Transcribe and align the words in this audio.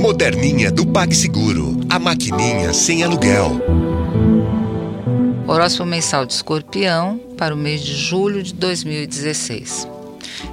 Moderninha 0.00 0.70
do 0.70 0.86
PagSeguro. 0.86 1.80
A 1.90 1.98
maquininha 1.98 2.72
sem 2.72 3.02
aluguel. 3.02 3.60
Horóscopo 5.48 5.88
mensal 5.88 6.24
de 6.24 6.32
Escorpião 6.32 7.18
para 7.36 7.52
o 7.52 7.58
mês 7.58 7.80
de 7.80 7.92
julho 7.92 8.40
de 8.40 8.54
2016. 8.54 9.88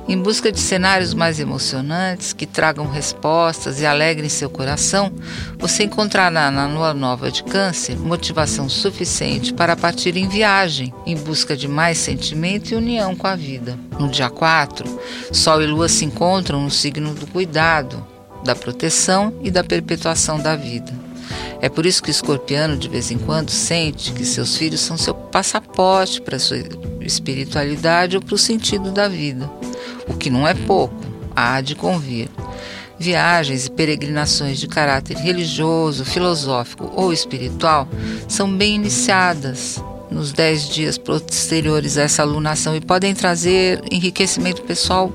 Em 0.07 0.17
busca 0.17 0.51
de 0.51 0.59
cenários 0.59 1.13
mais 1.13 1.39
emocionantes 1.39 2.33
que 2.33 2.47
tragam 2.47 2.87
respostas 2.89 3.79
e 3.79 3.85
alegrem 3.85 4.27
seu 4.27 4.49
coração, 4.49 5.13
você 5.59 5.83
encontrará 5.83 6.49
na 6.49 6.65
lua 6.65 6.93
nova 6.93 7.29
de 7.29 7.43
Câncer 7.43 7.97
motivação 7.97 8.67
suficiente 8.67 9.53
para 9.53 9.75
partir 9.75 10.17
em 10.17 10.27
viagem 10.27 10.91
em 11.05 11.15
busca 11.15 11.55
de 11.55 11.67
mais 11.67 11.99
sentimento 11.99 12.71
e 12.71 12.75
união 12.75 13.15
com 13.15 13.27
a 13.27 13.35
vida. 13.35 13.77
No 13.99 14.09
dia 14.09 14.31
4, 14.31 14.99
Sol 15.31 15.61
e 15.61 15.67
Lua 15.67 15.87
se 15.87 16.05
encontram 16.05 16.61
no 16.61 16.71
signo 16.71 17.13
do 17.13 17.27
cuidado, 17.27 18.10
da 18.43 18.55
proteção 18.55 19.33
e 19.41 19.51
da 19.51 19.63
perpetuação 19.63 20.39
da 20.39 20.55
vida. 20.55 20.91
É 21.61 21.69
por 21.69 21.85
isso 21.85 22.01
que 22.01 22.09
o 22.09 22.11
escorpiano 22.11 22.75
de 22.75 22.89
vez 22.89 23.11
em 23.11 23.19
quando 23.19 23.51
sente 23.51 24.11
que 24.13 24.25
seus 24.25 24.57
filhos 24.57 24.79
são 24.79 24.97
seu 24.97 25.13
passaporte 25.13 26.19
para 26.19 26.39
sua 26.39 26.57
espiritualidade 27.01 28.15
ou 28.15 28.21
para 28.21 28.33
o 28.33 28.37
sentido 28.37 28.91
da 28.91 29.07
vida, 29.07 29.49
o 30.07 30.15
que 30.15 30.29
não 30.29 30.47
é 30.47 30.55
pouco, 30.55 30.95
há 31.35 31.61
de 31.61 31.75
convir. 31.75 32.29
Viagens 32.97 33.65
e 33.65 33.71
peregrinações 33.71 34.59
de 34.59 34.67
caráter 34.67 35.17
religioso, 35.17 36.05
filosófico 36.05 36.91
ou 36.95 37.11
espiritual 37.11 37.87
são 38.27 38.51
bem 38.55 38.75
iniciadas 38.75 39.81
nos 40.09 40.33
dez 40.33 40.67
dias 40.67 40.97
posteriores 40.97 41.97
a 41.97 42.03
essa 42.03 42.21
alunação 42.21 42.75
e 42.75 42.81
podem 42.81 43.15
trazer 43.15 43.81
enriquecimento 43.89 44.61
pessoal 44.63 45.11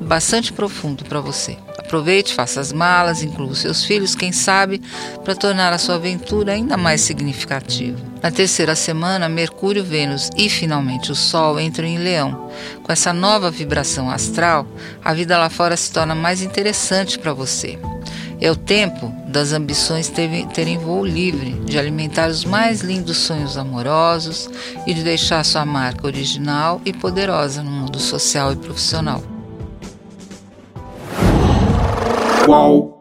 bastante 0.00 0.52
profundo 0.52 1.04
para 1.04 1.20
você. 1.20 1.56
Aproveite, 1.88 2.34
faça 2.34 2.60
as 2.60 2.70
malas, 2.70 3.22
inclua 3.22 3.54
seus 3.54 3.82
filhos, 3.82 4.14
quem 4.14 4.30
sabe, 4.30 4.78
para 5.24 5.34
tornar 5.34 5.72
a 5.72 5.78
sua 5.78 5.94
aventura 5.94 6.52
ainda 6.52 6.76
mais 6.76 7.00
significativa. 7.00 7.98
Na 8.22 8.30
terceira 8.30 8.76
semana, 8.76 9.26
Mercúrio, 9.26 9.82
Vênus 9.82 10.28
e 10.36 10.50
finalmente 10.50 11.10
o 11.10 11.14
Sol 11.14 11.58
entram 11.58 11.88
em 11.88 11.96
Leão. 11.96 12.50
Com 12.82 12.92
essa 12.92 13.10
nova 13.10 13.50
vibração 13.50 14.10
astral, 14.10 14.66
a 15.02 15.14
vida 15.14 15.38
lá 15.38 15.48
fora 15.48 15.78
se 15.78 15.90
torna 15.90 16.14
mais 16.14 16.42
interessante 16.42 17.18
para 17.18 17.32
você. 17.32 17.78
É 18.38 18.50
o 18.50 18.56
tempo 18.56 19.10
das 19.26 19.54
ambições 19.54 20.12
terem 20.52 20.76
voo 20.76 21.06
livre, 21.06 21.52
de 21.64 21.78
alimentar 21.78 22.28
os 22.28 22.44
mais 22.44 22.82
lindos 22.82 23.16
sonhos 23.16 23.56
amorosos 23.56 24.50
e 24.86 24.92
de 24.92 25.02
deixar 25.02 25.42
sua 25.42 25.64
marca 25.64 26.06
original 26.06 26.82
e 26.84 26.92
poderosa 26.92 27.62
no 27.62 27.70
mundo 27.70 27.98
social 27.98 28.52
e 28.52 28.56
profissional. 28.56 29.37
Qual? 32.48 32.97